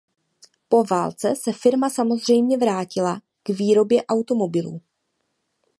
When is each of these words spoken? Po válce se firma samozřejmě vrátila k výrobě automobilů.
Po 0.69 0.83
válce 0.83 1.35
se 1.35 1.53
firma 1.53 1.89
samozřejmě 1.89 2.57
vrátila 2.57 3.21
k 3.43 3.49
výrobě 3.49 4.05
automobilů. 4.05 4.81